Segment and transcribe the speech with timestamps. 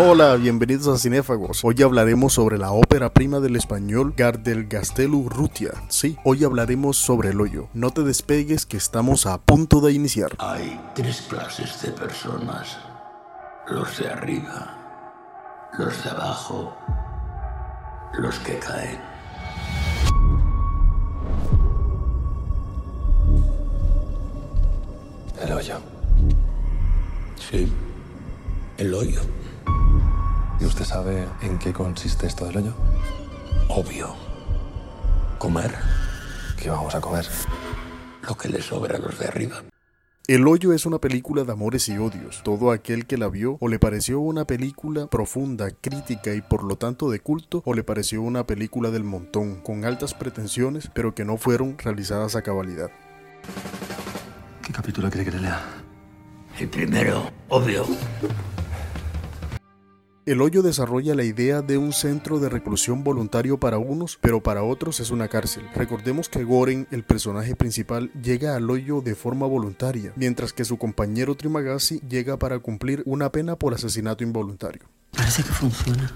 [0.00, 1.64] Hola, bienvenidos a Cinéfagos.
[1.64, 5.72] Hoy hablaremos sobre la ópera prima del español Gardel Gastelu Rutia.
[5.88, 7.68] Sí, hoy hablaremos sobre el hoyo.
[7.74, 10.36] No te despegues que estamos a punto de iniciar.
[10.38, 12.78] Hay tres clases de personas.
[13.66, 16.76] Los de arriba, los de abajo,
[18.20, 19.00] los que caen.
[25.42, 25.80] El hoyo.
[27.50, 27.72] Sí,
[28.76, 29.22] el hoyo.
[30.60, 32.74] ¿Y usted sabe en qué consiste esto del hoyo?
[33.68, 34.14] Obvio.
[35.38, 35.72] Comer
[36.60, 37.26] ¿Qué vamos a comer?
[38.28, 39.62] lo que le sobra a los de arriba.
[40.26, 42.42] El hoyo es una película de amores y odios.
[42.42, 46.76] Todo aquel que la vio o le pareció una película profunda, crítica y por lo
[46.76, 51.24] tanto de culto, o le pareció una película del montón, con altas pretensiones, pero que
[51.24, 52.90] no fueron realizadas a cabalidad.
[54.62, 55.62] ¿Qué capítulo quiere que le lea?
[56.58, 57.86] El primero, obvio.
[60.28, 64.62] El hoyo desarrolla la idea de un centro de reclusión voluntario para unos, pero para
[64.62, 65.66] otros es una cárcel.
[65.74, 70.76] Recordemos que Goren, el personaje principal, llega al hoyo de forma voluntaria, mientras que su
[70.76, 74.82] compañero Trimagasi llega para cumplir una pena por asesinato involuntario.
[75.12, 76.12] Parece que funciona.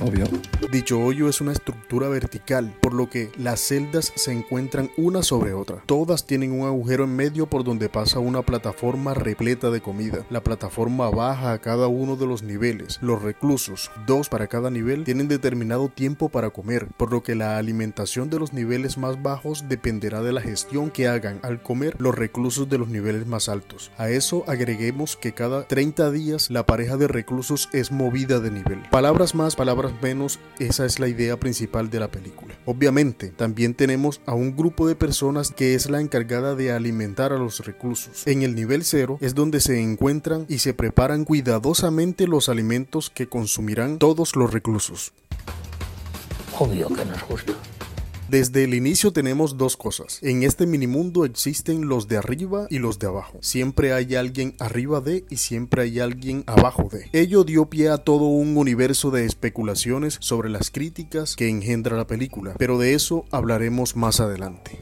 [0.00, 0.24] Obvio.
[0.72, 5.54] Dicho hoyo es una estructura vertical, por lo que las celdas se encuentran una sobre
[5.54, 5.82] otra.
[5.86, 10.26] Todas tienen un agujero en medio por donde pasa una plataforma repleta de comida.
[10.30, 12.98] La plataforma baja a cada uno de los niveles.
[13.02, 17.56] Los reclusos, dos para cada nivel, tienen determinado tiempo para comer, por lo que la
[17.58, 22.14] alimentación de los niveles más bajos dependerá de la gestión que hagan al comer los
[22.14, 23.92] reclusos de los niveles más altos.
[23.96, 28.82] A eso agreguemos que cada 30 días la pareja de reclusos es movida de nivel.
[28.90, 32.54] Palabras más, palabras menos, esa es la idea principal de la película.
[32.66, 37.38] Obviamente, también tenemos a un grupo de personas que es la encargada de alimentar a
[37.38, 38.26] los reclusos.
[38.26, 43.28] En el nivel cero es donde se encuentran y se preparan cuidadosamente los alimentos que
[43.28, 45.12] consumirán todos los reclusos.
[46.58, 47.02] Obvio que.
[48.34, 50.18] Desde el inicio tenemos dos cosas.
[50.20, 53.38] En este minimundo existen los de arriba y los de abajo.
[53.42, 57.08] Siempre hay alguien arriba de y siempre hay alguien abajo de.
[57.12, 62.08] Ello dio pie a todo un universo de especulaciones sobre las críticas que engendra la
[62.08, 64.80] película, pero de eso hablaremos más adelante.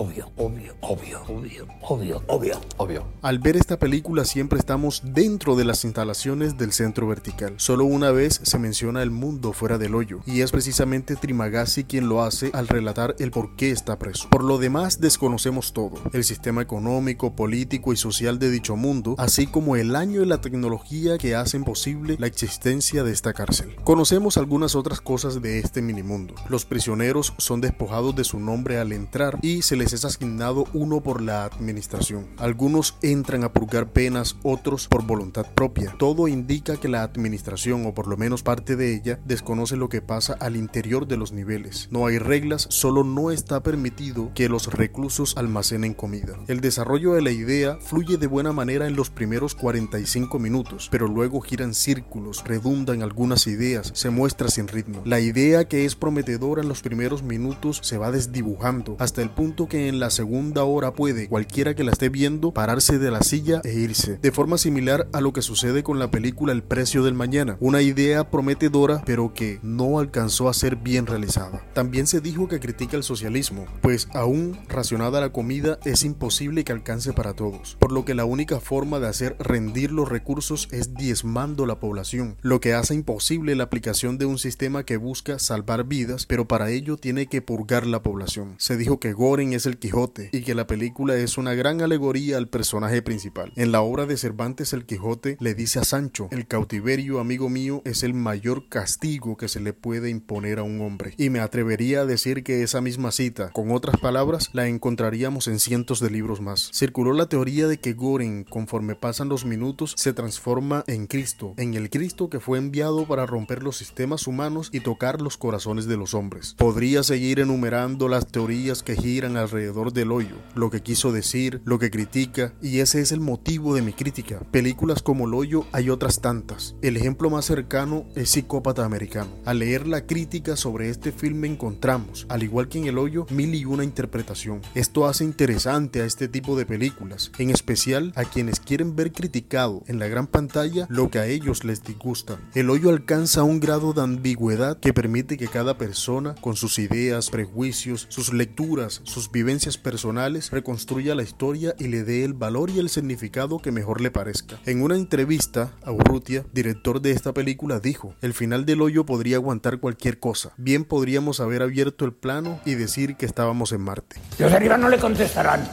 [0.00, 2.60] Obvio, obvio, obvio, obvio, obvio, obvio.
[2.76, 3.04] Obvio.
[3.20, 7.54] Al ver esta película siempre estamos dentro de las instalaciones del centro vertical.
[7.56, 12.08] Solo una vez se menciona el mundo fuera del hoyo y es precisamente Trimagasi quien
[12.08, 14.28] lo hace al relatar el por qué está preso.
[14.30, 19.48] Por lo demás desconocemos todo, el sistema económico, político y social de dicho mundo, así
[19.48, 23.74] como el año y la tecnología que hacen posible la existencia de esta cárcel.
[23.82, 26.36] Conocemos algunas otras cosas de este minimundo.
[26.48, 31.00] Los prisioneros son despojados de su nombre al entrar y se les es asignado uno
[31.00, 32.26] por la administración.
[32.38, 35.94] Algunos entran a purgar penas, otros por voluntad propia.
[35.98, 40.02] Todo indica que la administración, o por lo menos parte de ella, desconoce lo que
[40.02, 41.88] pasa al interior de los niveles.
[41.90, 46.36] No hay reglas, solo no está permitido que los reclusos almacenen comida.
[46.48, 51.08] El desarrollo de la idea fluye de buena manera en los primeros 45 minutos, pero
[51.08, 55.02] luego giran círculos, redundan algunas ideas, se muestra sin ritmo.
[55.04, 59.67] La idea que es prometedora en los primeros minutos se va desdibujando hasta el punto
[59.68, 63.60] que en la segunda hora puede cualquiera que la esté viendo pararse de la silla
[63.64, 67.14] e irse, de forma similar a lo que sucede con la película El precio del
[67.14, 71.64] mañana, una idea prometedora pero que no alcanzó a ser bien realizada.
[71.74, 76.72] También se dijo que critica el socialismo, pues aún racionada la comida es imposible que
[76.72, 80.94] alcance para todos, por lo que la única forma de hacer rendir los recursos es
[80.94, 85.84] diezmando la población, lo que hace imposible la aplicación de un sistema que busca salvar
[85.84, 88.54] vidas, pero para ello tiene que purgar la población.
[88.58, 92.38] Se dijo que Goren es el Quijote y que la película es una gran alegoría
[92.38, 93.52] al personaje principal.
[93.56, 97.82] En la obra de Cervantes el Quijote le dice a Sancho, el cautiverio, amigo mío,
[97.84, 101.14] es el mayor castigo que se le puede imponer a un hombre.
[101.18, 105.58] Y me atrevería a decir que esa misma cita, con otras palabras, la encontraríamos en
[105.58, 106.70] cientos de libros más.
[106.72, 111.74] Circuló la teoría de que Goren, conforme pasan los minutos, se transforma en Cristo, en
[111.74, 115.96] el Cristo que fue enviado para romper los sistemas humanos y tocar los corazones de
[115.96, 116.54] los hombres.
[116.56, 121.62] Podría seguir enumerando las teorías que giran al alrededor del hoyo, lo que quiso decir,
[121.64, 124.40] lo que critica, y ese es el motivo de mi crítica.
[124.50, 126.76] Películas como El hoyo hay otras tantas.
[126.82, 129.30] El ejemplo más cercano es Psicópata Americano.
[129.46, 133.54] Al leer la crítica sobre este filme encontramos, al igual que en El hoyo, mil
[133.54, 134.60] y una interpretación.
[134.74, 139.82] Esto hace interesante a este tipo de películas, en especial a quienes quieren ver criticado
[139.86, 142.38] en la gran pantalla lo que a ellos les disgusta.
[142.54, 147.30] El hoyo alcanza un grado de ambigüedad que permite que cada persona, con sus ideas,
[147.30, 152.80] prejuicios, sus lecturas, sus vivencias personales, reconstruya la historia y le dé el valor y
[152.80, 154.58] el significado que mejor le parezca.
[154.66, 159.78] En una entrevista, Urrutia, director de esta película, dijo, el final del hoyo podría aguantar
[159.78, 160.54] cualquier cosa.
[160.56, 164.16] Bien podríamos haber abierto el plano y decir que estábamos en Marte.
[164.40, 165.68] Los arriba no le contestarán.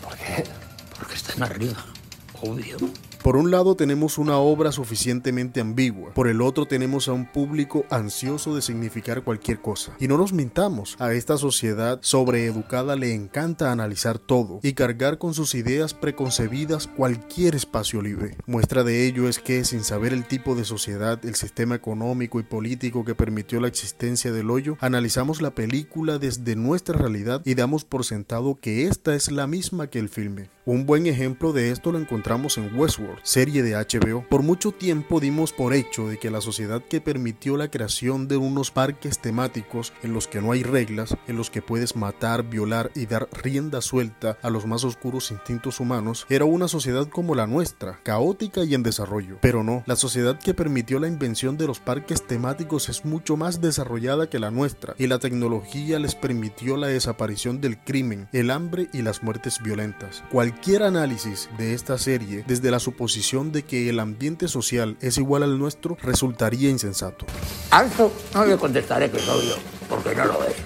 [0.00, 0.44] ¿Por qué?
[0.96, 1.84] Porque están arriba.
[2.40, 2.76] Obvio.
[3.28, 7.84] Por un lado tenemos una obra suficientemente ambigua, por el otro tenemos a un público
[7.90, 9.94] ansioso de significar cualquier cosa.
[10.00, 15.34] Y no nos mintamos, a esta sociedad sobreeducada le encanta analizar todo y cargar con
[15.34, 18.38] sus ideas preconcebidas cualquier espacio libre.
[18.46, 22.44] Muestra de ello es que, sin saber el tipo de sociedad, el sistema económico y
[22.44, 27.84] político que permitió la existencia del hoyo, analizamos la película desde nuestra realidad y damos
[27.84, 30.48] por sentado que esta es la misma que el filme.
[30.68, 34.24] Un buen ejemplo de esto lo encontramos en Westworld, serie de HBO.
[34.28, 38.36] Por mucho tiempo dimos por hecho de que la sociedad que permitió la creación de
[38.36, 42.90] unos parques temáticos en los que no hay reglas, en los que puedes matar, violar
[42.94, 47.46] y dar rienda suelta a los más oscuros instintos humanos, era una sociedad como la
[47.46, 49.38] nuestra, caótica y en desarrollo.
[49.40, 53.60] Pero no, la sociedad que permitió la invención de los parques temáticos es mucho más
[53.60, 58.88] desarrollada que la nuestra, y la tecnología les permitió la desaparición del crimen, el hambre
[58.92, 60.22] y las muertes violentas.
[60.30, 65.44] Cualquier análisis de esta serie desde la suposición de que el ambiente social es igual
[65.44, 67.26] al nuestro resultaría insensato.
[67.70, 69.54] Alto no le contestaré que es obvio,
[69.88, 70.56] porque no lo es.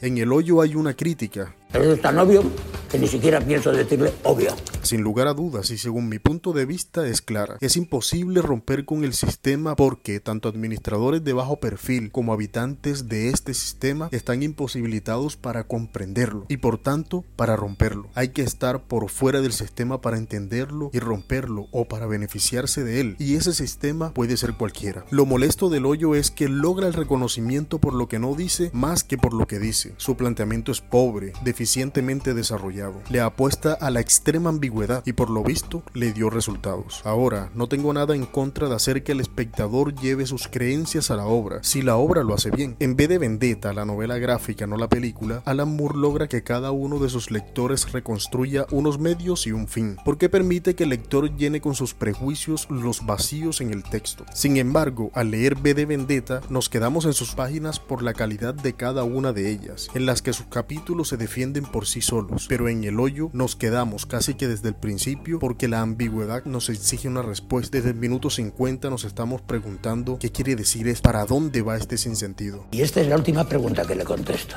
[0.00, 2.44] En el hoyo hay una crítica, Es tan obvio
[2.90, 4.50] que ni siquiera pienso decirle obvio.
[4.82, 7.56] sin lugar a dudas y según mi punto de vista es clara.
[7.60, 13.28] Es imposible romper con el sistema porque tanto administradores de bajo perfil como habitantes de
[13.28, 18.08] este sistema están imposibilitados para comprenderlo y por tanto para romperlo.
[18.14, 23.00] Hay que estar por fuera del sistema para entenderlo y romperlo o para beneficiarse de
[23.00, 25.04] él y ese sistema puede ser cualquiera.
[25.10, 29.04] Lo molesto del hoyo es que logra el reconocimiento por lo que no dice más
[29.04, 29.94] que por lo que dice.
[29.98, 32.79] Su planteamiento es pobre, deficientemente desarrollado.
[33.08, 37.02] Le apuesta a la extrema ambigüedad y por lo visto le dio resultados.
[37.04, 41.16] Ahora, no tengo nada en contra de hacer que el espectador lleve sus creencias a
[41.16, 42.76] la obra, si la obra lo hace bien.
[42.78, 46.70] En vez de Vendetta, la novela gráfica, no la película, Alan Moore logra que cada
[46.70, 51.34] uno de sus lectores reconstruya unos medios y un fin, porque permite que el lector
[51.36, 54.24] llene con sus prejuicios los vacíos en el texto.
[54.32, 58.54] Sin embargo, al leer B de Vendetta, nos quedamos en sus páginas por la calidad
[58.54, 62.46] de cada una de ellas, en las que sus capítulos se defienden por sí solos,
[62.48, 66.68] pero en el hoyo nos quedamos casi que desde el principio porque la ambigüedad nos
[66.68, 67.76] exige una respuesta.
[67.76, 71.98] Desde el minuto 50 nos estamos preguntando qué quiere decir es para dónde va este
[71.98, 72.66] sinsentido.
[72.70, 74.56] Y esta es la última pregunta que le contesto.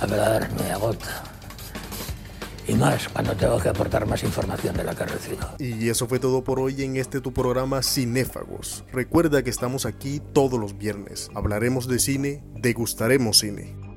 [0.00, 1.24] Hablar me agota.
[2.66, 5.46] Y más cuando tengo que aportar más información de la que recibo.
[5.58, 8.84] Y eso fue todo por hoy en este tu programa Cinéfagos.
[8.92, 11.30] Recuerda que estamos aquí todos los viernes.
[11.34, 13.87] Hablaremos de cine, degustaremos cine.